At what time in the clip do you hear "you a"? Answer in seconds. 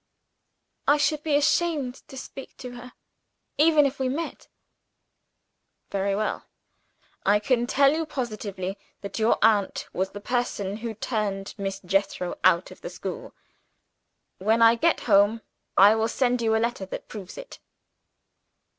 16.41-16.57